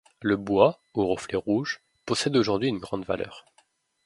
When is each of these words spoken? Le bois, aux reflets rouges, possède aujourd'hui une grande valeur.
Le 0.21 0.35
bois, 0.35 0.81
aux 0.95 1.05
reflets 1.05 1.37
rouges, 1.37 1.79
possède 2.07 2.35
aujourd'hui 2.35 2.69
une 2.69 2.79
grande 2.79 3.05
valeur. 3.05 3.45